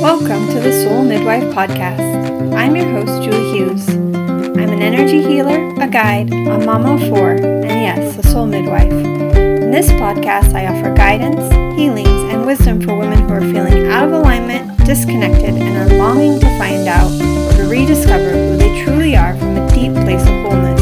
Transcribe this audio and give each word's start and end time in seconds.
Welcome 0.00 0.46
to 0.50 0.60
the 0.60 0.84
Soul 0.84 1.02
Midwife 1.02 1.42
Podcast. 1.52 2.54
I'm 2.54 2.76
your 2.76 2.86
host, 2.86 3.20
Julie 3.20 3.50
Hughes. 3.52 3.88
I'm 3.88 4.70
an 4.70 4.80
energy 4.80 5.20
healer, 5.20 5.74
a 5.82 5.88
guide, 5.88 6.32
a 6.32 6.58
mama 6.64 6.94
of 6.94 7.08
four, 7.08 7.32
and 7.32 7.64
yes, 7.64 8.16
a 8.16 8.22
soul 8.22 8.46
midwife. 8.46 8.92
In 8.92 9.72
this 9.72 9.88
podcast, 9.90 10.54
I 10.54 10.68
offer 10.68 10.94
guidance, 10.94 11.52
healings, 11.76 12.08
and 12.32 12.46
wisdom 12.46 12.80
for 12.80 12.96
women 12.96 13.18
who 13.18 13.34
are 13.34 13.40
feeling 13.40 13.88
out 13.88 14.06
of 14.06 14.12
alignment, 14.12 14.78
disconnected, 14.86 15.56
and 15.56 15.92
are 15.92 15.96
longing 15.98 16.38
to 16.38 16.58
find 16.58 16.86
out 16.86 17.10
or 17.10 17.56
to 17.56 17.68
rediscover 17.68 18.30
who 18.30 18.56
they 18.56 18.84
truly 18.84 19.16
are 19.16 19.36
from 19.36 19.56
a 19.56 19.68
deep 19.70 19.94
place 20.04 20.22
of 20.22 20.34
wholeness. 20.46 20.80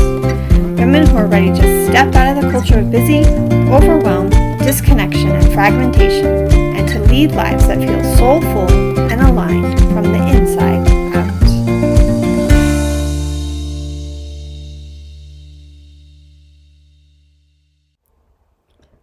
Women 0.78 1.06
who 1.06 1.16
are 1.16 1.26
ready 1.26 1.48
to 1.48 1.86
step 1.86 2.14
out 2.14 2.36
of 2.36 2.44
the 2.44 2.50
culture 2.50 2.80
of 2.80 2.90
busy, 2.90 3.24
overwhelmed, 3.72 4.32
disconnection, 4.58 5.30
and 5.30 5.52
fragmentation, 5.54 6.65
to 6.86 7.00
lead 7.00 7.32
lives 7.32 7.66
that 7.66 7.78
feel 7.78 8.16
soulful 8.16 8.70
and 9.10 9.20
aligned 9.20 9.78
from 9.80 10.04
the 10.04 10.36
inside 10.36 10.86
out. 11.16 11.32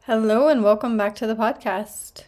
Hello, 0.04 0.48
and 0.48 0.63
welcome 0.63 0.98
back 0.98 1.13
to 1.16 1.27
the 1.27 1.35
podcast. 1.35 2.23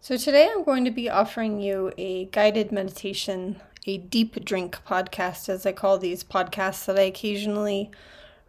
So, 0.00 0.16
today 0.16 0.50
I'm 0.52 0.64
going 0.64 0.84
to 0.84 0.90
be 0.90 1.08
offering 1.08 1.60
you 1.60 1.92
a 1.96 2.24
guided 2.26 2.72
meditation, 2.72 3.60
a 3.86 3.98
deep 3.98 4.44
drink 4.44 4.78
podcast, 4.84 5.48
as 5.48 5.66
I 5.66 5.72
call 5.72 5.98
these 5.98 6.24
podcasts 6.24 6.84
that 6.86 6.98
I 6.98 7.02
occasionally 7.02 7.92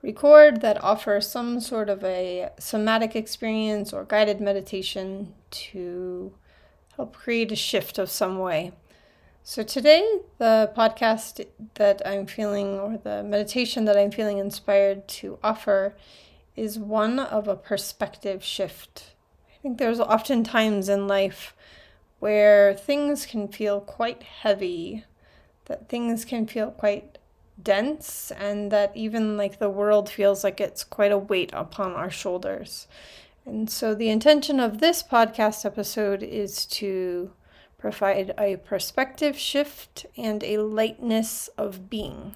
record 0.02 0.62
that 0.62 0.84
offer 0.84 1.22
some 1.22 1.60
sort 1.60 1.88
of 1.88 2.04
a 2.04 2.50
somatic 2.58 3.16
experience 3.16 3.94
or 3.94 4.06
guided 4.06 4.42
meditation 4.42 5.36
to 5.52 6.34
help 6.96 7.16
create 7.16 7.52
a 7.52 7.56
shift 7.56 7.98
of 7.98 8.10
some 8.10 8.40
way. 8.40 8.72
So, 9.44 9.64
today, 9.64 10.20
the 10.38 10.72
podcast 10.78 11.46
that 11.76 12.02
I'm 12.06 12.28
feeling, 12.28 12.78
or 12.78 12.98
the 12.98 13.24
meditation 13.24 13.86
that 13.86 13.98
I'm 13.98 14.12
feeling 14.12 14.38
inspired 14.38 15.08
to 15.08 15.40
offer, 15.44 15.96
is 16.56 16.78
one 16.78 17.20
of 17.20 17.48
a 17.48 17.56
perspective 17.56 18.44
shift. 18.44 19.16
I 19.50 19.62
think 19.62 19.78
there's 19.78 20.00
often 20.00 20.44
times 20.44 20.90
in 20.90 21.08
life 21.08 21.56
where 22.20 22.74
things 22.74 23.26
can 23.26 23.48
feel 23.48 23.80
quite 23.80 24.24
heavy, 24.24 25.06
that 25.66 25.90
things 25.90 26.26
can 26.26 26.46
feel 26.46 26.70
quite 26.72 27.18
dense, 27.62 28.32
and 28.32 28.72
that 28.72 28.96
even 28.96 29.38
like 29.38 29.60
the 29.60 29.70
world 29.70 30.10
feels 30.10 30.44
like 30.44 30.62
it's 30.62 30.84
quite 30.84 31.12
a 31.12 31.18
weight 31.18 31.50
upon 31.54 31.94
our 31.94 32.10
shoulders. 32.10 32.88
And 33.50 33.68
so, 33.68 33.96
the 33.96 34.10
intention 34.10 34.60
of 34.60 34.80
this 34.80 35.02
podcast 35.02 35.66
episode 35.66 36.22
is 36.22 36.68
to 36.68 37.32
provide 37.80 38.32
a 38.38 38.58
perspective 38.58 39.40
shift 39.40 40.06
and 40.16 40.44
a 40.44 40.60
lightness 40.60 41.48
of 41.58 41.90
being. 41.90 42.36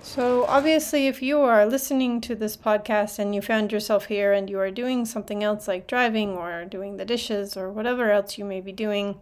So, 0.00 0.44
obviously, 0.44 1.08
if 1.08 1.20
you 1.20 1.40
are 1.40 1.66
listening 1.66 2.20
to 2.20 2.36
this 2.36 2.56
podcast 2.56 3.18
and 3.18 3.34
you 3.34 3.42
found 3.42 3.72
yourself 3.72 4.04
here 4.04 4.32
and 4.32 4.48
you 4.48 4.60
are 4.60 4.70
doing 4.70 5.04
something 5.04 5.42
else 5.42 5.66
like 5.66 5.88
driving 5.88 6.36
or 6.36 6.64
doing 6.64 6.96
the 6.96 7.04
dishes 7.04 7.56
or 7.56 7.68
whatever 7.68 8.12
else 8.12 8.38
you 8.38 8.44
may 8.44 8.60
be 8.60 8.70
doing, 8.70 9.18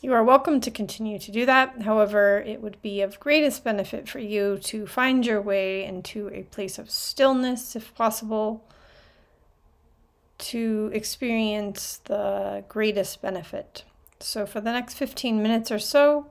you 0.00 0.12
are 0.12 0.22
welcome 0.22 0.60
to 0.60 0.70
continue 0.70 1.18
to 1.18 1.32
do 1.32 1.44
that. 1.44 1.82
However, 1.82 2.38
it 2.46 2.62
would 2.62 2.80
be 2.82 3.00
of 3.00 3.18
greatest 3.18 3.64
benefit 3.64 4.08
for 4.08 4.20
you 4.20 4.58
to 4.58 4.86
find 4.86 5.26
your 5.26 5.42
way 5.42 5.84
into 5.84 6.30
a 6.32 6.44
place 6.44 6.78
of 6.78 6.88
stillness 6.88 7.74
if 7.74 7.92
possible 7.96 8.64
to 10.40 10.90
experience 10.92 11.98
the 12.04 12.64
greatest 12.68 13.22
benefit. 13.22 13.84
So, 14.20 14.46
for 14.46 14.60
the 14.60 14.72
next 14.72 14.94
15 14.94 15.42
minutes 15.42 15.70
or 15.70 15.78
so, 15.78 16.26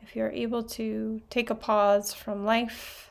if 0.00 0.14
you're 0.14 0.30
able 0.30 0.62
to 0.62 1.20
take 1.30 1.50
a 1.50 1.54
pause 1.54 2.14
from 2.14 2.44
life 2.44 3.10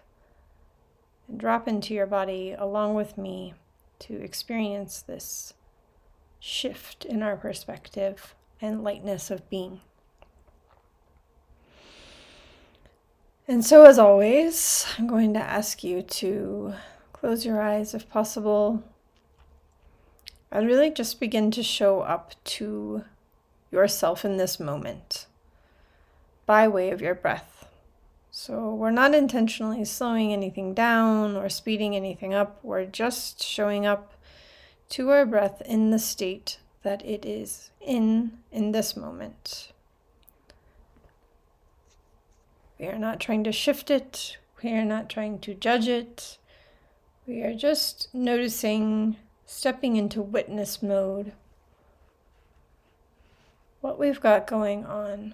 and 1.28 1.39
drop 1.39 1.67
into 1.67 1.94
your 1.94 2.05
body 2.05 2.55
along 2.57 2.95
with 2.95 3.17
me 3.17 3.53
to 4.00 4.22
experience 4.22 5.01
this 5.01 5.53
shift 6.39 7.05
in 7.05 7.22
our 7.23 7.35
perspective 7.35 8.35
and 8.61 8.84
lightness 8.84 9.29
of 9.29 9.50
being. 9.50 9.81
And 13.47 13.63
so, 13.63 13.85
as 13.85 14.00
always, 14.00 14.88
I'm 14.97 15.05
going 15.05 15.34
to 15.34 15.39
ask 15.39 15.84
you 15.84 16.01
to 16.01 16.73
close 17.13 17.45
your 17.45 17.61
eyes 17.61 17.94
if 17.94 18.09
possible 18.09 18.84
and 20.55 20.67
really 20.67 20.89
just 20.89 21.19
begin 21.19 21.51
to 21.51 21.61
show 21.61 21.99
up 21.99 22.33
to 22.45 23.03
yourself 23.71 24.23
in 24.23 24.38
this 24.38 24.57
moment 24.57 25.25
by 26.45 26.66
way 26.66 26.91
of 26.91 27.01
your 27.01 27.13
breath. 27.13 27.67
So 28.31 28.73
we're 28.73 28.91
not 28.91 29.13
intentionally 29.13 29.83
slowing 29.83 30.31
anything 30.31 30.73
down 30.73 31.35
or 31.35 31.49
speeding 31.49 31.93
anything 31.93 32.33
up. 32.33 32.59
We're 32.63 32.85
just 32.85 33.43
showing 33.43 33.85
up 33.85 34.13
to 34.89 35.09
our 35.09 35.25
breath 35.25 35.61
in 35.66 35.91
the 35.91 35.99
state 35.99 36.59
that 36.83 37.03
it 37.05 37.25
is 37.25 37.72
in 37.81 38.37
in 38.49 38.72
this 38.72 38.95
moment. 38.95 39.73
We 42.79 42.87
are 42.87 42.99
not 42.99 43.19
trying 43.19 43.43
to 43.43 43.51
shift 43.51 43.91
it. 43.91 44.37
We 44.63 44.72
are 44.72 44.85
not 44.85 45.09
trying 45.09 45.39
to 45.39 45.53
judge 45.53 45.89
it. 45.89 46.37
We 47.27 47.41
are 47.41 47.55
just 47.55 48.07
noticing, 48.13 49.17
stepping 49.45 49.95
into 49.95 50.22
witness 50.22 50.81
mode, 50.81 51.33
what 53.81 54.00
we've 54.00 54.19
got 54.19 54.47
going 54.47 54.85
on 54.85 55.33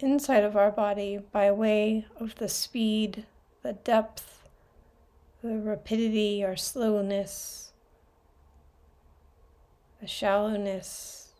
inside 0.00 0.44
of 0.44 0.56
our 0.56 0.70
body 0.70 1.18
by 1.32 1.50
way 1.50 2.06
of 2.18 2.34
the 2.36 2.48
speed, 2.48 3.26
the 3.62 3.72
depth, 3.72 4.48
the 5.42 5.58
rapidity 5.58 6.42
or 6.42 6.56
slowness, 6.56 7.72
the 10.00 10.06
shallowness, 10.06 11.32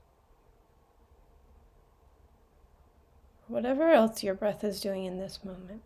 whatever 3.47 3.91
else 3.91 4.23
your 4.23 4.35
breath 4.35 4.63
is 4.63 4.81
doing 4.81 5.05
in 5.05 5.19
this 5.19 5.41
moment. 5.45 5.83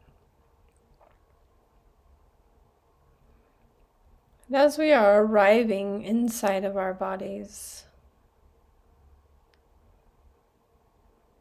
As 4.55 4.79
we 4.79 4.93
are 4.93 5.23
arriving 5.23 6.03
inside 6.03 6.65
of 6.65 6.77
our 6.77 6.95
bodies, 6.95 7.85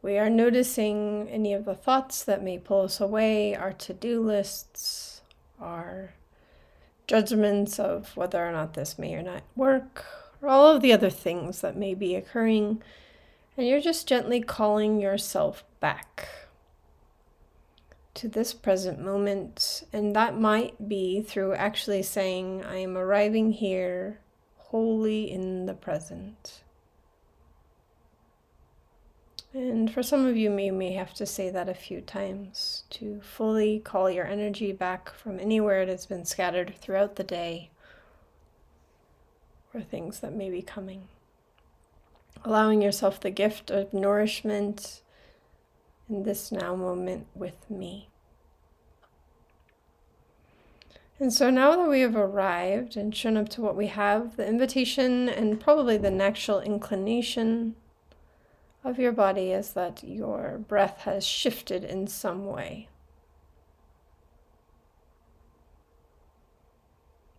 We 0.02 0.18
are 0.18 0.28
noticing 0.28 1.28
any 1.30 1.54
of 1.54 1.64
the 1.64 1.76
thoughts 1.76 2.24
that 2.24 2.42
may 2.42 2.58
pull 2.58 2.82
us 2.82 3.00
away, 3.00 3.54
our 3.54 3.72
to 3.74 3.94
do 3.94 4.20
lists, 4.20 5.20
our 5.60 6.14
judgments 7.06 7.78
of 7.78 8.16
whether 8.16 8.44
or 8.44 8.50
not 8.50 8.74
this 8.74 8.98
may 8.98 9.14
or 9.14 9.22
not 9.22 9.44
work, 9.54 10.04
or 10.40 10.48
all 10.48 10.66
of 10.74 10.82
the 10.82 10.92
other 10.92 11.08
things 11.08 11.60
that 11.60 11.76
may 11.76 11.94
be 11.94 12.16
occurring. 12.16 12.82
And 13.56 13.68
you're 13.68 13.80
just 13.80 14.08
gently 14.08 14.40
calling 14.40 15.00
yourself 15.00 15.62
back 15.78 16.28
to 18.14 18.28
this 18.28 18.52
present 18.52 19.00
moment. 19.00 19.84
And 19.92 20.14
that 20.14 20.38
might 20.38 20.88
be 20.88 21.22
through 21.22 21.54
actually 21.54 22.02
saying, 22.02 22.64
I 22.64 22.76
am 22.76 22.96
arriving 22.96 23.52
here 23.52 24.20
wholly 24.56 25.30
in 25.30 25.66
the 25.66 25.74
present. 25.74 26.62
And 29.54 29.92
for 29.92 30.02
some 30.02 30.24
of 30.26 30.36
you, 30.36 30.56
you 30.58 30.72
may 30.72 30.92
have 30.92 31.12
to 31.14 31.26
say 31.26 31.50
that 31.50 31.68
a 31.68 31.74
few 31.74 32.00
times 32.00 32.84
to 32.90 33.20
fully 33.20 33.80
call 33.80 34.10
your 34.10 34.26
energy 34.26 34.72
back 34.72 35.12
from 35.14 35.38
anywhere 35.38 35.82
it 35.82 35.88
has 35.88 36.06
been 36.06 36.24
scattered 36.24 36.74
throughout 36.78 37.16
the 37.16 37.24
day 37.24 37.70
or 39.74 39.82
things 39.82 40.20
that 40.20 40.34
may 40.34 40.48
be 40.48 40.62
coming. 40.62 41.08
Allowing 42.44 42.80
yourself 42.80 43.20
the 43.20 43.30
gift 43.30 43.70
of 43.70 43.92
nourishment 43.92 45.02
in 46.12 46.22
this 46.24 46.52
now 46.52 46.76
moment 46.76 47.26
with 47.34 47.68
me. 47.70 48.08
And 51.18 51.32
so 51.32 51.50
now 51.50 51.76
that 51.76 51.88
we 51.88 52.00
have 52.00 52.16
arrived 52.16 52.96
and 52.96 53.14
shown 53.14 53.36
up 53.36 53.48
to 53.50 53.60
what 53.60 53.76
we 53.76 53.86
have, 53.86 54.36
the 54.36 54.46
invitation 54.46 55.28
and 55.28 55.60
probably 55.60 55.96
the 55.96 56.10
natural 56.10 56.60
inclination 56.60 57.76
of 58.84 58.98
your 58.98 59.12
body 59.12 59.52
is 59.52 59.72
that 59.72 60.02
your 60.02 60.58
breath 60.68 61.02
has 61.02 61.24
shifted 61.24 61.84
in 61.84 62.08
some 62.08 62.46
way. 62.46 62.88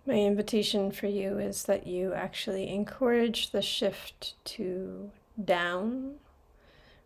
My 0.05 0.15
invitation 0.15 0.91
for 0.91 1.07
you 1.07 1.37
is 1.37 1.63
that 1.63 1.85
you 1.85 2.13
actually 2.13 2.69
encourage 2.69 3.51
the 3.51 3.61
shift 3.61 4.35
to 4.45 5.11
down, 5.43 6.15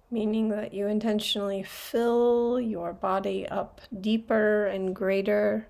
meaning 0.09 0.50
that 0.50 0.74
you 0.74 0.88
intentionally 0.88 1.63
fill 1.63 2.59
your 2.59 2.94
body 2.94 3.48
up 3.48 3.81
deeper 4.00 4.65
and 4.68 4.95
greater 4.95 5.68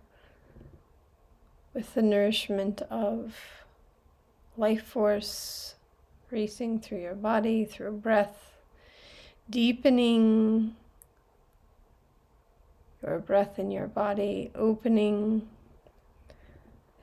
with 1.74 1.94
the 1.94 2.02
nourishment 2.02 2.82
of 2.90 3.36
life 4.56 4.84
force 4.84 5.76
racing 6.30 6.80
through 6.80 7.00
your 7.00 7.16
body, 7.16 7.64
through 7.64 7.92
breath, 7.92 8.58
deepening 9.50 10.76
your 13.02 13.20
breath 13.20 13.58
in 13.58 13.72
your 13.72 13.88
body, 13.88 14.52
opening 14.56 15.48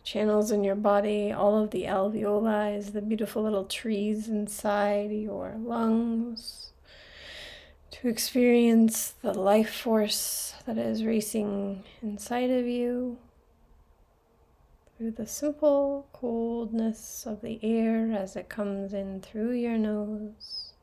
channels 0.02 0.50
in 0.50 0.62
your 0.62 0.74
body, 0.74 1.32
all 1.32 1.62
of 1.62 1.70
the 1.70 1.84
alveoli, 1.84 2.92
the 2.92 3.00
beautiful 3.00 3.42
little 3.42 3.64
trees 3.64 4.28
inside 4.28 5.10
your 5.10 5.54
lungs, 5.58 6.72
to 8.04 8.10
experience 8.10 9.14
the 9.22 9.32
life 9.32 9.74
force 9.74 10.52
that 10.66 10.76
is 10.76 11.06
racing 11.06 11.82
inside 12.02 12.50
of 12.50 12.66
you 12.66 13.16
through 14.98 15.10
the 15.10 15.26
simple 15.26 16.06
coldness 16.12 17.24
of 17.26 17.40
the 17.40 17.58
air 17.62 18.12
as 18.12 18.36
it 18.36 18.50
comes 18.50 18.92
in 18.92 19.22
through 19.22 19.52
your 19.52 19.78
nose. 19.78 20.74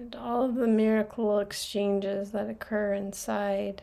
And 0.00 0.16
all 0.16 0.42
of 0.42 0.56
the 0.56 0.66
miracle 0.66 1.38
exchanges 1.38 2.32
that 2.32 2.50
occur 2.50 2.92
inside 2.92 3.82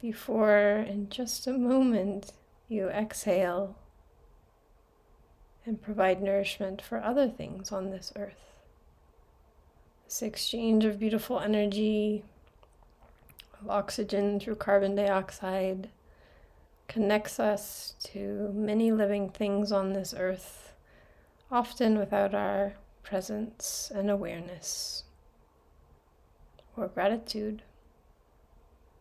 before, 0.00 0.86
in 0.88 1.08
just 1.08 1.48
a 1.48 1.58
moment, 1.58 2.30
you 2.68 2.88
exhale 2.88 3.74
and 5.66 5.82
provide 5.82 6.22
nourishment 6.22 6.80
for 6.80 7.02
other 7.02 7.28
things 7.28 7.72
on 7.72 7.90
this 7.90 8.12
earth. 8.14 8.51
This 10.12 10.20
exchange 10.20 10.84
of 10.84 10.98
beautiful 10.98 11.40
energy, 11.40 12.22
of 13.58 13.70
oxygen 13.70 14.38
through 14.38 14.56
carbon 14.56 14.94
dioxide, 14.94 15.88
connects 16.86 17.40
us 17.40 17.94
to 18.12 18.52
many 18.52 18.92
living 18.92 19.30
things 19.30 19.72
on 19.72 19.94
this 19.94 20.12
earth, 20.14 20.74
often 21.50 21.96
without 21.96 22.34
our 22.34 22.74
presence 23.02 23.90
and 23.94 24.10
awareness 24.10 25.04
or 26.76 26.88
gratitude 26.88 27.62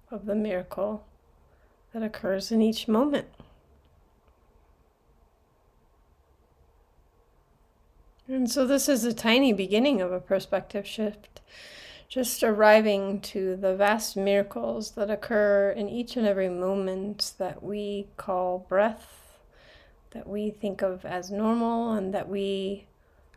of 0.10 0.26
the 0.26 0.34
miracle 0.34 1.06
that 1.92 2.04
occurs 2.04 2.54
in 2.54 2.62
each 2.62 2.88
moment. 2.88 3.28
And 8.32 8.50
so, 8.50 8.66
this 8.66 8.88
is 8.88 9.04
a 9.04 9.14
tiny 9.14 9.52
beginning 9.52 10.00
of 10.00 10.14
a 10.14 10.22
perspective 10.22 10.88
shift, 10.88 11.42
just 12.08 12.44
arriving 12.44 13.20
to 13.20 13.58
the 13.58 13.76
vast 13.76 14.16
miracles 14.16 14.92
that 14.92 15.12
occur 15.12 15.72
in 15.72 15.90
each 15.90 16.16
and 16.16 16.26
every 16.26 16.48
moment 16.48 17.34
that 17.40 17.62
we 17.62 18.08
call 18.16 18.66
breath, 18.70 19.38
that 20.12 20.30
we 20.30 20.50
think 20.50 20.82
of 20.82 21.04
as 21.04 21.30
normal, 21.30 21.92
and 21.92 22.14
that 22.14 22.30
we 22.30 22.88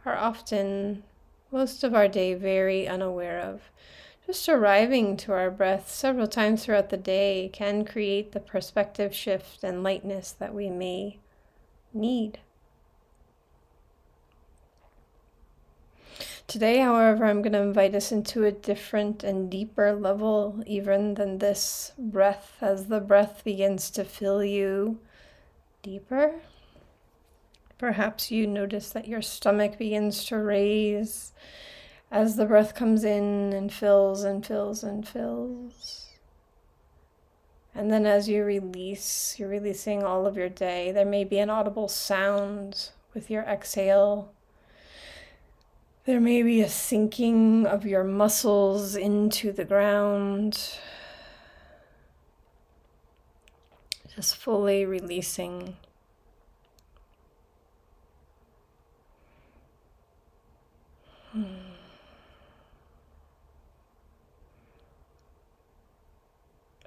are 0.07 0.17
often, 0.17 1.03
most 1.51 1.83
of 1.83 1.93
our 1.93 2.07
day, 2.07 2.35
very 2.35 2.87
unaware 2.87 3.41
of. 3.41 3.63
Just 4.25 4.49
arriving 4.49 5.17
to 5.17 5.33
our 5.33 5.51
breath 5.51 5.91
several 5.91 6.29
times 6.29 6.65
throughout 6.65 6.91
the 6.91 6.97
day 6.97 7.51
can 7.53 7.85
create 7.85 8.31
the 8.31 8.39
perspective 8.39 9.13
shift 9.13 9.65
and 9.65 9.83
lightness 9.83 10.31
that 10.31 10.55
we 10.55 10.71
may 10.71 11.19
need. 11.93 12.39
Today, 16.47 16.79
however, 16.79 17.25
I'm 17.25 17.43
going 17.43 17.53
to 17.53 17.63
invite 17.63 17.95
us 17.95 18.13
into 18.13 18.45
a 18.45 18.53
different 18.53 19.25
and 19.25 19.51
deeper 19.51 19.93
level, 19.93 20.63
even 20.67 21.15
than 21.15 21.39
this 21.39 21.93
breath, 21.99 22.57
as 22.61 22.87
the 22.87 23.01
breath 23.01 23.43
begins 23.45 23.91
to 23.93 24.05
fill 24.05 24.45
you 24.45 25.01
deeper. 25.83 26.41
Perhaps 27.79 28.31
you 28.31 28.47
notice 28.47 28.91
that 28.91 29.09
your 29.09 29.23
stomach 29.23 29.79
begins 29.79 30.25
to 30.27 30.39
raise 30.39 31.33
as 32.11 32.37
the 32.37 32.47
breath 32.47 32.75
comes 32.75 33.05
in 33.05 33.53
and 33.53 33.73
fills 33.73 34.23
and 34.23 34.47
fills 34.47 34.85
and 34.85 35.07
fills. 35.07 36.07
And 37.75 37.91
then 37.91 38.07
as 38.07 38.29
you 38.29 38.45
release, 38.45 39.37
you're 39.39 39.49
releasing 39.49 40.05
all 40.05 40.27
of 40.27 40.37
your 40.37 40.49
day. 40.49 40.93
There 40.93 41.05
may 41.05 41.25
be 41.25 41.39
an 41.39 41.51
audible 41.51 41.89
sound 41.89 42.91
with 43.13 43.31
your 43.31 43.43
exhale. 43.43 44.33
There 46.07 46.21
may 46.21 46.43
be 46.43 46.61
a 46.61 46.69
sinking 46.69 47.65
of 47.65 47.87
your 47.87 48.05
muscles 48.05 48.95
into 48.95 49.53
the 49.53 49.65
ground. 49.65 50.79
Just 54.15 54.37
fully 54.37 54.85
releasing. 54.85 55.77
Hmm. 61.33 61.45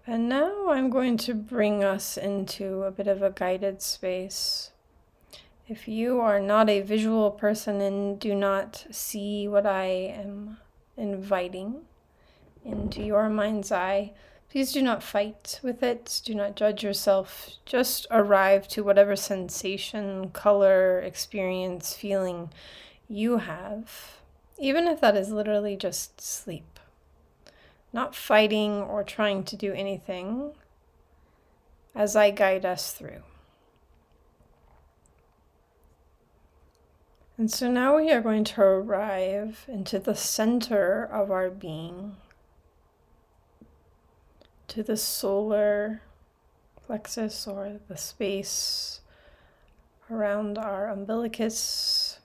And 0.05 0.29
now 0.29 0.69
I'm 0.69 0.91
going 0.91 1.17
to 1.17 1.33
bring 1.33 1.83
us 1.83 2.17
into 2.17 2.83
a 2.83 2.91
bit 2.91 3.07
of 3.07 3.23
a 3.23 3.31
guided 3.31 3.81
space. 3.81 4.71
If 5.67 5.87
you 5.87 6.19
are 6.21 6.39
not 6.39 6.69
a 6.69 6.81
visual 6.81 7.31
person 7.31 7.81
and 7.81 8.19
do 8.19 8.33
not 8.33 8.85
see 8.89 9.47
what 9.47 9.65
I 9.65 9.85
am 9.85 10.57
inviting 10.95 11.81
into 12.63 13.01
your 13.03 13.29
mind's 13.29 13.71
eye, 13.71 14.13
please 14.49 14.71
do 14.71 14.81
not 14.81 15.03
fight 15.03 15.59
with 15.61 15.83
it. 15.83 16.21
Do 16.23 16.33
not 16.35 16.55
judge 16.55 16.83
yourself. 16.83 17.51
Just 17.65 18.07
arrive 18.09 18.67
to 18.69 18.83
whatever 18.83 19.15
sensation, 19.15 20.29
color, 20.29 20.99
experience, 20.99 21.93
feeling 21.93 22.49
you 23.09 23.37
have, 23.37 24.19
even 24.57 24.87
if 24.87 25.01
that 25.01 25.17
is 25.17 25.31
literally 25.31 25.75
just 25.75 26.21
sleep 26.21 26.77
not 27.93 28.15
fighting 28.15 28.73
or 28.73 29.03
trying 29.03 29.43
to 29.43 29.55
do 29.55 29.73
anything 29.73 30.51
as 31.95 32.15
I 32.15 32.31
guide 32.31 32.65
us 32.65 32.91
through. 32.93 33.23
And 37.39 37.51
so 37.51 37.69
now 37.69 37.97
we 37.97 38.11
are 38.11 38.21
going 38.21 38.43
to 38.45 38.61
arrive 38.61 39.65
into 39.67 39.99
the 39.99 40.15
center 40.15 41.03
of 41.03 41.29
our 41.29 41.51
being, 41.51 42.15
to 44.69 44.81
the 44.81 44.97
solar 44.97 46.01
plexus 46.87 47.45
or 47.45 47.79
the 47.87 47.95
space 47.95 49.01
around 50.09 50.57
our 50.57 50.89
umbilicus. 50.89 52.19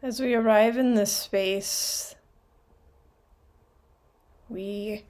As 0.00 0.20
we 0.20 0.34
arrive 0.34 0.78
in 0.78 0.94
this 0.94 1.12
space, 1.12 2.14
we 4.48 5.02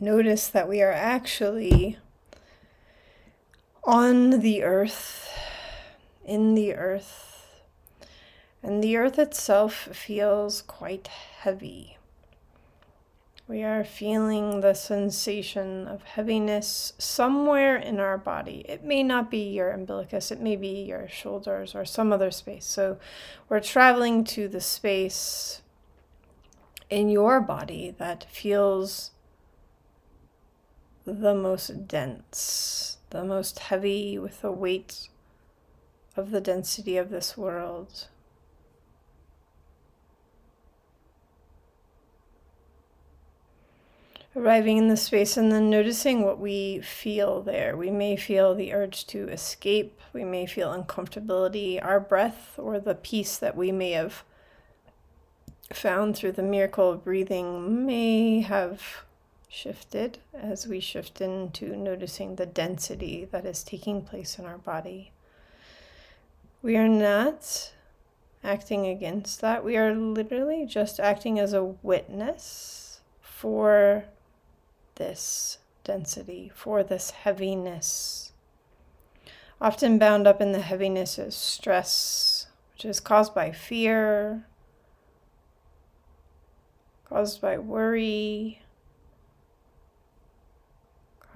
notice 0.00 0.48
that 0.48 0.68
we 0.68 0.82
are 0.82 0.92
actually 0.92 1.98
on 3.84 4.40
the 4.40 4.62
earth, 4.62 5.28
in 6.24 6.54
the 6.54 6.74
earth, 6.74 7.46
and 8.62 8.82
the 8.82 8.96
earth 8.96 9.18
itself 9.18 9.74
feels 9.92 10.62
quite 10.62 11.08
heavy. 11.08 11.96
We 13.46 13.62
are 13.62 13.82
feeling 13.82 14.60
the 14.60 14.74
sensation 14.74 15.88
of 15.88 16.02
heaviness 16.02 16.92
somewhere 16.98 17.76
in 17.76 17.98
our 17.98 18.18
body. 18.18 18.62
It 18.68 18.84
may 18.84 19.02
not 19.02 19.30
be 19.30 19.38
your 19.38 19.70
umbilicus, 19.70 20.30
it 20.30 20.40
may 20.40 20.54
be 20.54 20.82
your 20.82 21.08
shoulders 21.08 21.74
or 21.74 21.86
some 21.86 22.12
other 22.12 22.30
space. 22.30 22.66
So 22.66 22.98
we're 23.48 23.60
traveling 23.60 24.24
to 24.24 24.48
the 24.48 24.60
space 24.60 25.62
in 26.90 27.08
your 27.08 27.40
body 27.40 27.94
that 27.96 28.26
feels 28.30 29.12
the 31.12 31.34
most 31.34 31.88
dense, 31.88 32.98
the 33.10 33.24
most 33.24 33.58
heavy 33.58 34.18
with 34.18 34.42
the 34.42 34.52
weight 34.52 35.08
of 36.16 36.30
the 36.30 36.40
density 36.40 36.96
of 36.96 37.10
this 37.10 37.36
world. 37.36 38.08
arriving 44.36 44.76
in 44.76 44.88
the 44.88 44.96
space 44.96 45.36
and 45.36 45.50
then 45.50 45.68
noticing 45.68 46.22
what 46.22 46.38
we 46.38 46.80
feel 46.80 47.42
there. 47.42 47.76
We 47.76 47.90
may 47.90 48.16
feel 48.16 48.54
the 48.54 48.72
urge 48.72 49.06
to 49.08 49.28
escape, 49.28 50.00
we 50.12 50.24
may 50.24 50.46
feel 50.46 50.72
uncomfortability. 50.72 51.84
Our 51.84 51.98
breath 51.98 52.54
or 52.56 52.78
the 52.78 52.94
peace 52.94 53.36
that 53.38 53.56
we 53.56 53.72
may 53.72 53.92
have 53.92 54.22
found 55.72 56.16
through 56.16 56.32
the 56.32 56.42
miracle 56.42 56.92
of 56.92 57.04
breathing 57.04 57.84
may 57.84 58.40
have 58.40 59.04
shifted 59.58 60.18
as 60.32 60.68
we 60.68 60.78
shift 60.78 61.20
into 61.20 61.76
noticing 61.76 62.36
the 62.36 62.46
density 62.46 63.26
that 63.32 63.44
is 63.44 63.64
taking 63.64 64.02
place 64.02 64.38
in 64.38 64.44
our 64.46 64.58
body. 64.58 65.10
We 66.62 66.76
are 66.76 66.88
not 66.88 67.72
acting 68.44 68.86
against 68.86 69.40
that. 69.40 69.64
We 69.64 69.76
are 69.76 69.94
literally 69.94 70.64
just 70.64 71.00
acting 71.00 71.40
as 71.40 71.52
a 71.52 71.64
witness 71.64 73.00
for 73.20 74.04
this 74.94 75.58
density, 75.82 76.52
for 76.54 76.84
this 76.84 77.10
heaviness. 77.10 78.32
Often 79.60 79.98
bound 79.98 80.28
up 80.28 80.40
in 80.40 80.52
the 80.52 80.60
heaviness 80.60 81.18
is 81.18 81.34
stress, 81.34 82.46
which 82.72 82.84
is 82.84 83.00
caused 83.00 83.34
by 83.34 83.50
fear, 83.50 84.46
caused 87.08 87.40
by 87.40 87.58
worry, 87.58 88.62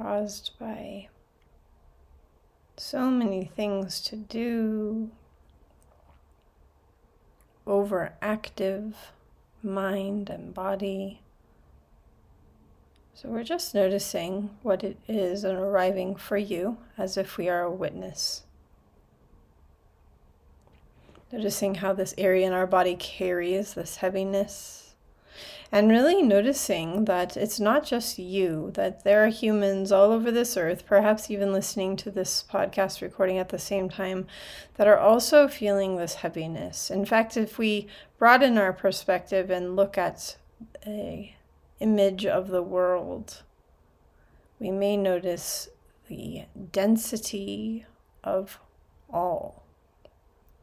caused 0.03 0.51
by 0.59 1.09
so 2.77 3.09
many 3.09 3.45
things 3.45 4.01
to 4.01 4.17
do, 4.17 5.11
overactive 7.67 8.95
mind 9.63 10.29
and 10.29 10.53
body. 10.53 11.21
So 13.15 13.29
we're 13.29 13.45
just 13.45 13.75
noticing 13.75 14.51
what 14.63 14.83
it 14.83 14.99
is 15.07 15.45
and 15.45 15.57
arriving 15.57 16.17
for 16.17 16.37
you 16.37 16.79
as 16.99 17.17
if 17.17 17.37
we 17.37 17.49
are 17.49 17.63
a 17.63 17.71
witness. 17.71 18.43
Noticing 21.31 21.77
how 21.77 21.93
this 21.93 22.15
area 22.19 22.47
in 22.47 22.53
our 22.53 22.67
body 22.67 22.97
carries 22.97 23.75
this 23.75 23.97
heaviness 23.97 24.92
and 25.75 25.91
really 25.91 26.21
noticing 26.21 27.07
that 27.07 27.35
it's 27.35 27.59
not 27.59 27.83
just 27.87 28.19
you, 28.19 28.71
that 28.75 29.05
there 29.05 29.25
are 29.25 29.29
humans 29.29 29.91
all 29.91 30.13
over 30.13 30.31
this 30.31 30.59
earth, 30.59 30.85
perhaps 30.85 31.31
even 31.31 31.51
listening 31.51 31.97
to 31.97 32.11
this 32.11 32.45
podcast 32.49 33.01
recording 33.01 33.39
at 33.39 33.49
the 33.49 33.59
same 33.59 33.89
time, 33.89 34.27
that 34.75 34.87
are 34.87 34.99
also 34.99 35.49
feeling 35.49 35.97
this 35.97 36.17
heaviness. 36.17 36.91
In 36.91 37.07
fact, 37.07 37.39
if 37.39 37.57
we 37.57 37.87
broaden 38.19 38.59
our 38.59 38.75
perspective 38.75 39.51
and 39.51 39.75
look 39.75 39.97
at 39.97 40.37
a 40.87 41.35
image 41.81 42.27
of 42.27 42.49
the 42.49 42.63
world, 42.63 43.43
we 44.59 44.71
may 44.71 44.97
notice 44.99 45.71
the 46.07 46.43
density 46.71 47.87
of 48.23 48.61
all, 49.11 49.65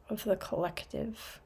of 0.08 0.22
the 0.22 0.36
collective. 0.36 1.40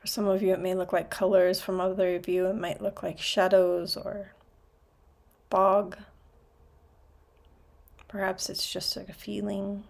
For 0.00 0.06
some 0.06 0.26
of 0.26 0.42
you, 0.42 0.54
it 0.54 0.60
may 0.60 0.74
look 0.74 0.92
like 0.92 1.10
colors. 1.10 1.60
From 1.60 1.80
other 1.80 2.16
of 2.16 2.26
you, 2.26 2.46
it 2.46 2.56
might 2.56 2.80
look 2.80 3.02
like 3.02 3.18
shadows 3.18 3.96
or 3.96 4.32
fog. 5.50 5.98
Perhaps 8.08 8.48
it's 8.48 8.70
just 8.70 8.96
like 8.96 9.10
a 9.10 9.14
feeling. 9.14 9.84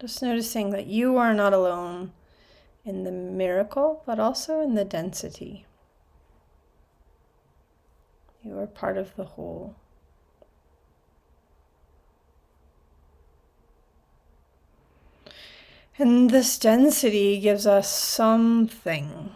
Just 0.00 0.22
noticing 0.22 0.70
that 0.70 0.86
you 0.86 1.18
are 1.18 1.34
not 1.34 1.52
alone 1.52 2.12
in 2.84 3.04
the 3.04 3.12
miracle, 3.12 4.02
but 4.06 4.18
also 4.18 4.60
in 4.60 4.74
the 4.74 4.84
density. 4.84 5.66
You 8.42 8.58
are 8.58 8.66
part 8.66 8.96
of 8.96 9.14
the 9.16 9.24
whole. 9.24 9.76
And 15.96 16.30
this 16.30 16.58
density 16.58 17.38
gives 17.38 17.68
us 17.68 17.88
something. 17.88 19.30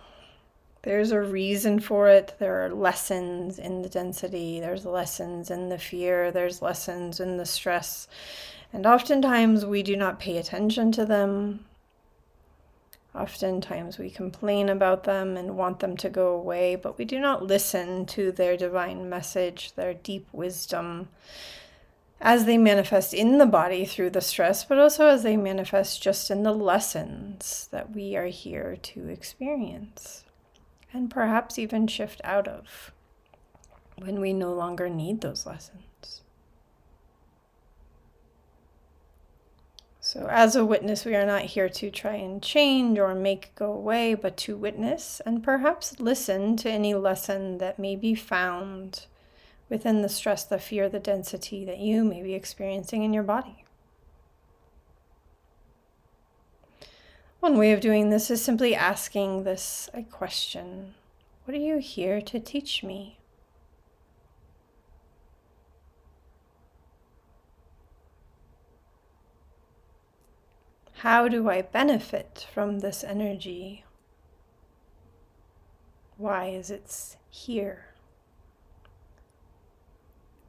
There's 0.83 1.13
a 1.13 1.21
reason 1.21 1.79
for 1.79 2.09
it. 2.09 2.35
There 2.41 2.65
are 2.65 2.71
lessons 2.71 3.61
in 3.61 3.83
the 3.83 3.89
density, 3.89 4.59
there's 4.59 4.85
lessons 4.85 5.51
in 5.51 5.69
the 5.69 5.79
fear, 5.79 6.33
there's 6.33 6.61
lessons 6.61 7.21
in 7.21 7.37
the 7.37 7.47
stress. 7.47 8.09
And 8.73 8.87
oftentimes 8.87 9.65
we 9.65 9.85
do 9.85 9.97
not 9.97 10.19
pay 10.19 10.37
attention 10.37 10.91
to 10.93 11.05
them. 11.05 11.65
Oftentimes 13.15 13.99
we 13.99 14.11
complain 14.11 14.69
about 14.69 15.05
them 15.05 15.37
and 15.37 15.57
want 15.57 15.79
them 15.79 15.97
to 15.99 16.11
go 16.11 16.35
away, 16.35 16.75
but 16.75 16.99
we 16.99 17.05
do 17.05 17.21
not 17.21 17.45
listen 17.45 18.05
to 18.07 18.33
their 18.33 18.57
divine 18.57 19.09
message, 19.09 19.73
their 19.75 19.95
deep 19.95 20.27
wisdom, 20.33 21.09
as 22.21 22.45
they 22.45 22.59
manifest 22.59 23.15
in 23.15 23.39
the 23.39 23.47
body 23.47 23.85
through 23.85 24.11
the 24.11 24.21
stress, 24.21 24.65
but 24.65 24.79
also 24.79 25.07
as 25.07 25.23
they 25.23 25.37
manifest 25.37 26.03
just 26.03 26.31
in 26.31 26.43
the 26.43 26.53
lessons 26.53 27.69
that 27.71 27.95
we 27.95 28.17
are 28.17 28.27
here 28.27 28.77
to 28.77 29.09
experience 29.09 30.25
and 30.93 31.11
perhaps 31.11 31.59
even 31.59 31.87
shift 31.87 32.21
out 32.25 32.49
of 32.49 32.93
when 33.97 34.21
we 34.21 34.33
no 34.33 34.53
longer 34.53 34.89
need 34.89 35.21
those 35.21 35.47
lessons. 35.47 36.23
So, 40.01 40.27
as 40.31 40.57
a 40.57 40.65
witness, 40.65 41.05
we 41.05 41.15
are 41.15 41.27
not 41.27 41.43
here 41.43 41.69
to 41.69 41.91
try 41.91 42.15
and 42.15 42.43
change 42.43 42.99
or 42.99 43.15
make 43.15 43.55
go 43.55 43.71
away, 43.71 44.15
but 44.15 44.39
to 44.39 44.57
witness 44.57 45.21
and 45.27 45.45
perhaps 45.45 46.01
listen 46.01 46.57
to 46.59 46.71
any 46.71 46.95
lesson 46.95 47.59
that 47.59 47.79
may 47.79 47.95
be 47.95 48.15
found 48.15 49.05
within 49.69 50.03
the 50.03 50.09
stress, 50.09 50.45
the 50.45 50.59
fear, 50.59 50.89
the 50.89 50.99
density 50.99 51.65
that 51.65 51.79
you 51.79 52.05
may 52.05 52.23
be 52.23 52.35
experiencing 52.35 53.03
in 53.03 53.13
your 53.13 53.23
body. 53.23 53.65
One 57.41 57.57
way 57.57 57.73
of 57.73 57.81
doing 57.81 58.11
this 58.11 58.31
is 58.31 58.43
simply 58.43 58.75
asking 58.75 59.45
this 59.45 59.89
a 59.95 60.03
question 60.03 60.95
What 61.45 61.57
are 61.57 61.61
you 61.61 61.79
here 61.79 62.21
to 62.21 62.41
teach 62.41 62.83
me? 62.83 63.19
How 71.03 71.29
do 71.29 71.49
I 71.49 71.63
benefit 71.63 72.49
from 72.53 72.81
this 72.81 73.05
energy? 73.05 73.85
Why 76.17 76.47
is 76.47 76.73
it 76.73 77.17
here? 77.31 77.88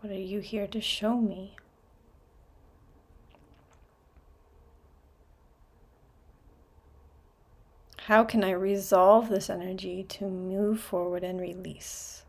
What 0.02 0.14
are 0.14 0.18
you 0.18 0.40
here 0.40 0.66
to 0.68 0.80
show 0.80 1.18
me? 1.18 1.58
How 8.10 8.24
can 8.24 8.44
I 8.44 8.52
resolve 8.52 9.30
this 9.30 9.50
energy 9.50 10.04
to 10.04 10.26
move 10.26 10.80
forward 10.80 11.24
and 11.24 11.40
release? 11.40 12.24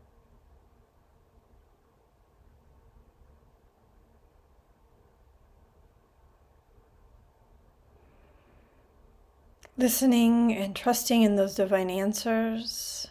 Listening 9.77 10.53
and 10.53 10.75
trusting 10.75 11.23
in 11.23 11.35
those 11.35 11.55
divine 11.55 11.89
answers. 11.89 13.07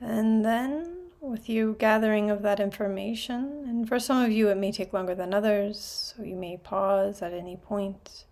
And 0.00 0.42
then 0.44 1.03
with 1.28 1.48
you 1.48 1.76
gathering 1.78 2.30
of 2.30 2.42
that 2.42 2.60
information. 2.60 3.64
And 3.66 3.88
for 3.88 3.98
some 3.98 4.22
of 4.22 4.30
you, 4.30 4.48
it 4.48 4.56
may 4.56 4.72
take 4.72 4.92
longer 4.92 5.14
than 5.14 5.34
others, 5.34 6.14
so 6.16 6.22
you 6.22 6.36
may 6.36 6.56
pause 6.56 7.22
at 7.22 7.32
any 7.32 7.56
point 7.56 8.24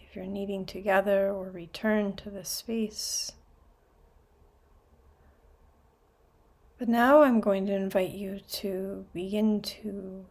if 0.00 0.16
you're 0.16 0.24
needing 0.24 0.64
to 0.66 0.80
gather 0.80 1.30
or 1.30 1.50
return 1.50 2.14
to 2.16 2.30
the 2.30 2.44
space. 2.44 3.32
But 6.78 6.88
now 6.88 7.22
I'm 7.22 7.40
going 7.40 7.66
to 7.66 7.74
invite 7.74 8.10
you 8.10 8.40
to 8.52 9.06
begin 9.12 9.60
to 9.62 10.24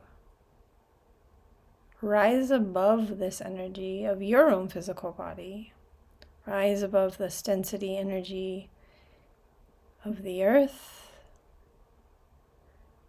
rise 2.01 2.51
above 2.51 3.19
this 3.19 3.39
energy 3.39 4.03
of 4.03 4.21
your 4.21 4.49
own 4.49 4.67
physical 4.67 5.11
body, 5.11 5.71
rise 6.45 6.81
above 6.81 7.17
this 7.17 7.41
density 7.41 7.95
energy 7.95 8.69
of 10.03 10.23
the 10.23 10.43
earth 10.43 11.10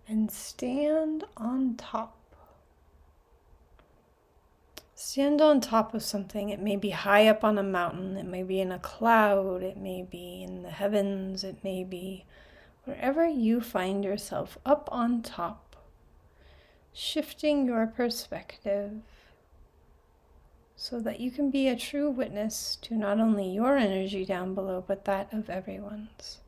and 0.09 0.31
stand 0.31 1.25
on 1.37 1.77
top. 1.77 2.19
Stand 4.95 5.41
on 5.41 5.61
top 5.61 5.95
of 5.95 6.03
something. 6.03 6.49
It 6.51 6.61
may 6.61 6.77
be 6.77 6.91
high 6.91 7.27
up 7.27 7.43
on 7.43 7.59
a 7.59 7.63
mountain, 7.63 8.17
it 8.17 8.27
may 8.27 8.43
be 8.43 8.61
in 8.61 8.71
a 8.71 8.79
cloud, 8.79 9.63
it 9.63 9.77
may 9.77 10.03
be 10.03 10.43
in 10.43 10.63
the 10.63 10.71
heavens, 10.71 11.43
it 11.45 11.65
may 11.65 11.83
be 11.85 12.25
wherever 12.85 13.27
you 13.27 13.61
find 13.61 14.05
yourself 14.05 14.59
up 14.65 14.89
on 14.93 15.23
top, 15.23 15.77
shifting 16.93 17.67
your 17.67 17.87
perspective 17.87 19.03
so 20.77 20.99
that 21.01 21.21
you 21.21 21.31
can 21.31 21.51
be 21.51 21.69
a 21.69 21.77
true 21.77 22.11
witness 22.11 22.77
to 22.83 22.95
not 22.95 23.21
only 23.21 23.49
your 23.49 23.77
energy 23.77 24.25
down 24.25 24.55
below, 24.55 24.83
but 24.87 25.05
that 25.05 25.33
of 25.33 25.49
everyone's. 25.49 26.39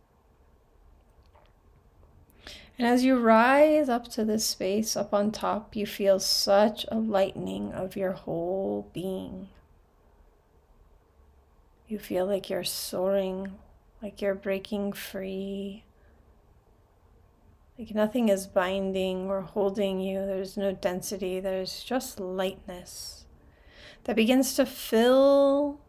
And 2.79 2.89
as 2.89 3.05
you 3.05 3.19
rise 3.19 3.89
up 3.89 4.09
to 4.09 4.25
this 4.25 4.45
space 4.45 4.97
up 4.97 5.15
on 5.15 5.31
top, 5.31 5.77
you 5.77 5.87
feel 5.87 6.19
such 6.19 6.85
a 6.89 6.97
lightening 6.99 7.73
of 7.73 7.97
your 7.97 8.13
whole 8.13 8.91
being. 8.93 9.49
You 11.87 11.99
feel 11.99 12.27
like 12.27 12.51
you're 12.51 12.65
soaring, 12.65 13.53
like 14.03 14.21
you're 14.21 14.35
breaking 14.35 14.95
free, 14.95 15.85
like 17.79 17.95
nothing 17.95 18.29
is 18.29 18.47
binding 18.47 19.29
or 19.29 19.43
holding 19.43 20.01
you. 20.01 20.27
There's 20.27 20.57
no 20.57 20.73
density, 20.73 21.41
there's 21.41 21.85
just 21.85 22.19
lightness 22.19 23.25
that 24.05 24.17
begins 24.17 24.55
to 24.55 24.67
fill 24.67 25.81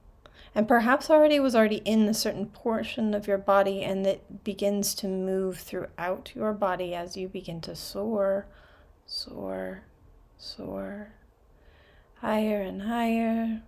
and 0.56 0.68
perhaps 0.68 1.10
already 1.10 1.40
was 1.40 1.56
already 1.56 1.82
in 1.86 2.08
a 2.08 2.14
certain 2.14 2.48
portion 2.48 3.14
of 3.14 3.28
your 3.28 3.38
body 3.38 3.84
and 3.84 4.08
it 4.08 4.44
begins 4.44 4.96
to 4.96 5.08
move 5.08 5.60
throughout 5.60 6.32
your 6.34 6.54
body 6.54 6.96
as 6.96 7.16
you 7.16 7.28
begin 7.28 7.62
to 7.62 7.76
soar 7.76 8.48
soar, 9.06 9.84
soar, 10.38 11.14
higher 12.16 12.62
and 12.62 12.84
higher 12.84 13.62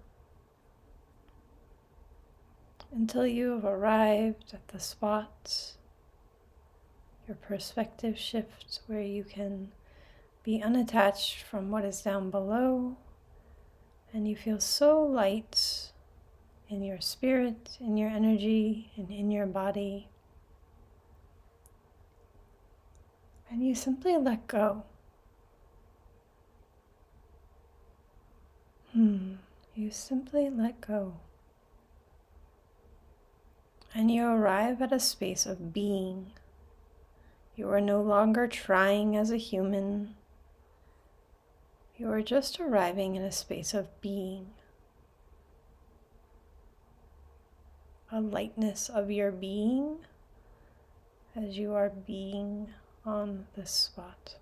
until 2.92 3.28
you 3.28 3.52
have 3.52 3.66
arrived 3.66 4.54
at 4.54 4.68
the 4.70 4.80
spot, 4.80 5.74
your 7.28 7.36
perspective 7.36 8.18
shifts 8.18 8.80
where 8.88 9.02
you 9.02 9.24
can 9.24 9.72
be 10.44 10.62
unattached 10.62 11.44
from 11.44 11.70
what 11.70 11.84
is 11.84 12.02
down 12.02 12.32
below. 12.32 12.96
And 14.14 14.28
you 14.28 14.38
feel 14.38 14.62
so 14.62 15.02
light 15.02 15.92
in 16.70 16.84
your 16.84 17.00
spirit, 17.00 17.78
in 17.80 17.98
your 17.98 18.10
energy, 18.10 18.92
and 18.98 19.10
in 19.10 19.32
your 19.32 19.46
body. 19.46 20.08
And 23.50 23.66
you 23.66 23.76
simply 23.76 24.18
let 24.18 24.48
go. 24.48 24.84
Hmm. 28.94 29.36
You 29.76 29.92
simply 29.92 30.50
let 30.50 30.82
go. 30.82 31.14
And 33.94 34.12
you 34.12 34.26
arrive 34.26 34.82
at 34.82 34.92
a 34.92 35.00
space 35.00 35.46
of 35.46 35.74
being. 35.74 36.32
You 37.56 37.70
are 37.70 37.82
no 37.82 38.02
longer 38.02 38.48
trying 38.48 39.16
as 39.16 39.32
a 39.32 39.38
human. 39.38 40.16
You 41.98 42.12
are 42.12 42.22
just 42.22 42.60
arriving 42.60 43.16
in 43.16 43.24
a 43.24 43.32
space 43.32 43.74
of 43.74 44.02
being. 44.02 44.48
A 48.18 48.20
lightness 48.20 48.90
of 48.90 49.12
your 49.12 49.32
being 49.32 50.00
as 51.36 51.56
you 51.56 51.76
are 51.76 51.92
being 51.92 52.70
on 53.06 53.46
this 53.56 53.70
spot. 53.70 54.38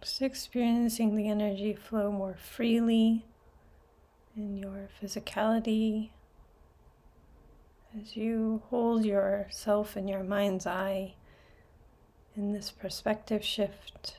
Just 0.00 0.22
experiencing 0.22 1.14
the 1.14 1.28
energy 1.28 1.72
flow 1.72 2.10
more 2.10 2.34
freely 2.34 3.24
in 4.36 4.56
your 4.56 4.88
physicality 5.00 6.10
as 7.96 8.16
you 8.16 8.64
hold 8.70 9.04
yourself 9.04 9.96
in 9.96 10.08
your 10.08 10.24
mind's 10.24 10.66
eye 10.66 11.14
in 12.36 12.52
this 12.52 12.70
perspective 12.70 13.44
shift. 13.44 14.18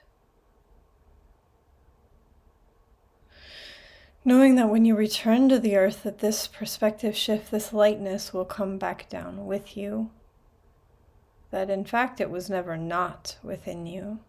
Knowing 4.26 4.56
that 4.56 4.70
when 4.70 4.86
you 4.86 4.96
return 4.96 5.50
to 5.50 5.60
the 5.60 5.76
earth 5.76 6.04
that 6.04 6.20
this 6.20 6.48
perspective 6.48 7.16
shift, 7.16 7.52
this 7.52 7.74
lightness 7.74 8.34
will 8.34 8.46
come 8.46 8.78
back 8.78 9.10
down 9.10 9.46
with 9.46 9.76
you. 9.76 10.10
That 11.52 11.70
in 11.70 11.84
fact 11.84 12.22
it 12.22 12.30
was 12.30 12.50
never 12.50 12.78
not 12.78 13.38
within 13.44 13.86
you. 13.86 14.20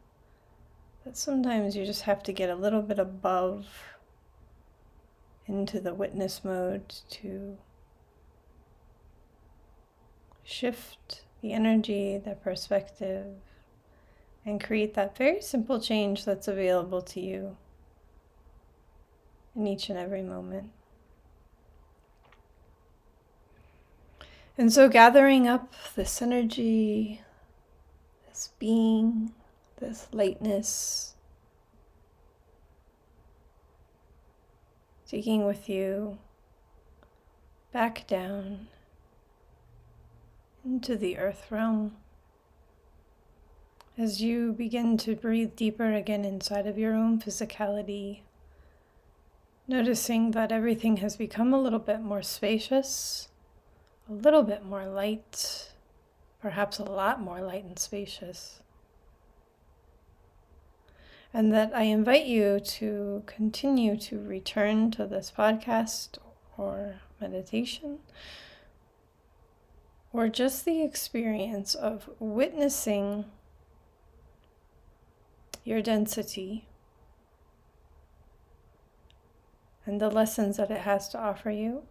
That 1.04 1.16
sometimes 1.16 1.76
you 1.76 1.86
just 1.86 2.02
have 2.02 2.22
to 2.24 2.32
get 2.32 2.50
a 2.50 2.56
little 2.56 2.82
bit 2.82 2.98
above 2.98 3.66
into 5.46 5.78
the 5.78 5.94
witness 5.94 6.44
mode 6.44 6.94
to 7.10 7.58
shift 10.42 11.22
the 11.40 11.52
energy, 11.52 12.18
the 12.18 12.34
perspective, 12.34 13.26
and 14.46 14.62
create 14.62 14.94
that 14.94 15.16
very 15.16 15.40
simple 15.40 15.80
change 15.80 16.24
that's 16.24 16.48
available 16.48 17.00
to 17.00 17.20
you 17.20 17.56
in 19.56 19.66
each 19.66 19.88
and 19.88 19.98
every 19.98 20.22
moment. 20.22 20.70
And 24.56 24.72
so, 24.72 24.88
gathering 24.88 25.48
up 25.48 25.72
this 25.96 26.22
energy, 26.22 27.22
this 28.28 28.50
being, 28.58 29.32
this 29.80 30.06
lightness, 30.12 31.14
taking 35.08 35.44
with 35.44 35.68
you 35.68 36.18
back 37.72 38.06
down 38.06 38.68
into 40.64 40.96
the 40.96 41.18
earth 41.18 41.46
realm. 41.50 41.96
As 43.96 44.20
you 44.20 44.52
begin 44.52 44.96
to 44.98 45.14
breathe 45.14 45.54
deeper 45.54 45.92
again 45.92 46.24
inside 46.24 46.66
of 46.66 46.76
your 46.76 46.94
own 46.94 47.20
physicality, 47.20 48.22
noticing 49.68 50.32
that 50.32 50.50
everything 50.50 50.96
has 50.96 51.16
become 51.16 51.54
a 51.54 51.60
little 51.60 51.78
bit 51.78 52.00
more 52.00 52.20
spacious, 52.20 53.28
a 54.10 54.12
little 54.12 54.42
bit 54.42 54.64
more 54.64 54.84
light, 54.84 55.70
perhaps 56.42 56.80
a 56.80 56.84
lot 56.84 57.20
more 57.20 57.40
light 57.40 57.62
and 57.62 57.78
spacious. 57.78 58.64
And 61.32 61.52
that 61.52 61.70
I 61.72 61.82
invite 61.82 62.26
you 62.26 62.58
to 62.58 63.22
continue 63.26 63.96
to 63.98 64.18
return 64.18 64.90
to 64.92 65.06
this 65.06 65.32
podcast 65.36 66.18
or 66.56 66.96
meditation 67.20 68.00
or 70.12 70.28
just 70.28 70.64
the 70.64 70.82
experience 70.82 71.76
of 71.76 72.10
witnessing 72.18 73.26
your 75.64 75.80
density 75.80 76.66
and 79.86 80.00
the 80.00 80.10
lessons 80.10 80.56
that 80.56 80.70
it 80.70 80.80
has 80.82 81.08
to 81.08 81.18
offer 81.18 81.50
you, 81.50 81.82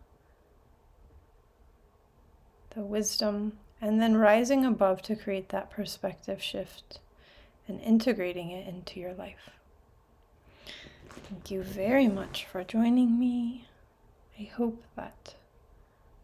the 2.76 2.82
wisdom, 2.82 3.58
and 3.82 4.02
then 4.02 4.16
rising 4.16 4.66
above 4.66 5.02
to 5.02 5.16
create 5.16 5.50
that 5.50 5.70
perspective 5.70 6.42
shift 6.42 7.00
and 7.68 7.82
integrating 7.82 8.50
it 8.50 8.68
into 8.68 9.00
your 9.00 9.14
life. 9.14 9.50
Thank 11.30 11.52
you 11.52 11.64
very 11.64 12.08
much 12.08 12.46
for 12.46 12.64
joining 12.64 13.20
me. 13.20 13.68
I 14.40 14.44
hope 14.44 14.84
that 14.96 15.36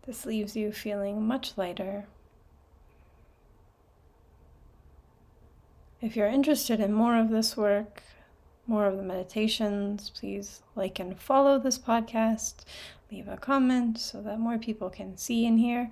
this 0.06 0.26
leaves 0.26 0.56
you 0.56 0.72
feeling 0.72 1.26
much 1.26 1.54
lighter. 1.58 2.08
If 6.02 6.16
you're 6.16 6.28
interested 6.28 6.80
in 6.80 6.94
more 6.94 7.18
of 7.18 7.30
this 7.30 7.58
work, 7.58 8.04
more 8.66 8.86
of 8.86 8.96
the 8.96 9.04
meditations, 9.04 10.10
please 10.12 10.62
like 10.74 10.98
and 10.98 11.20
follow 11.20 11.60
this 11.60 11.78
podcast. 11.78 12.64
Leave 13.12 13.28
a 13.28 13.36
comment 13.36 14.00
so 14.00 14.22
that 14.22 14.40
more 14.40 14.58
people 14.58 14.90
can 14.90 15.18
see 15.18 15.46
and 15.46 15.60
hear. 15.60 15.90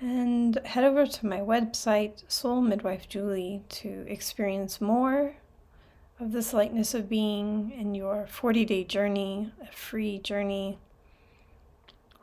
And 0.00 0.58
head 0.64 0.82
over 0.82 1.06
to 1.06 1.26
my 1.26 1.38
website, 1.38 2.24
Soul 2.26 2.60
Midwife 2.60 3.08
Julie, 3.08 3.62
to 3.68 4.04
experience 4.08 4.80
more 4.80 5.36
of 6.18 6.32
this 6.32 6.52
lightness 6.52 6.92
of 6.92 7.08
being 7.08 7.70
in 7.70 7.94
your 7.94 8.26
40 8.26 8.64
day 8.64 8.82
journey, 8.82 9.52
a 9.62 9.66
free 9.66 10.18
journey 10.18 10.76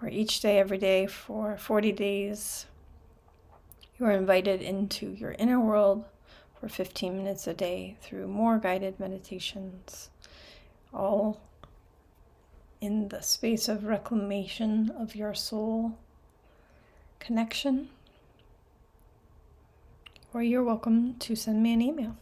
or 0.02 0.10
each 0.10 0.42
day, 0.42 0.60
every 0.60 0.78
day 0.78 1.08
for 1.08 1.56
40 1.56 1.94
days, 1.94 2.66
you 3.98 4.06
are 4.06 4.12
invited 4.12 4.62
into 4.62 5.12
your 5.12 5.32
inner 5.40 5.62
world 5.62 6.04
for 6.63 6.69
15 6.69 7.17
minutes 7.17 7.45
a 7.45 7.54
day 7.54 7.97
through 8.02 8.26
more 8.26 8.58
guided 8.58 8.97
meditations, 8.97 10.10
all 10.93 11.41
in 12.80 13.10
the 13.10 13.21
space 13.21 13.67
of 13.67 13.84
reclamation 13.84 14.89
of 14.97 15.13
your 15.13 15.34
soul 15.34 15.97
connection. 17.19 17.89
Or 20.34 20.41
you're 20.41 20.63
welcome 20.63 21.15
to 21.15 21.36
send 21.36 21.62
me 21.62 21.73
an 21.73 21.82
email. 21.82 22.15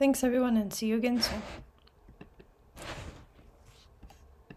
Thanks, 0.00 0.24
everyone, 0.24 0.56
and 0.56 0.74
see 0.74 0.88
you 0.88 0.96
again 0.96 1.22
soon. 1.22 1.42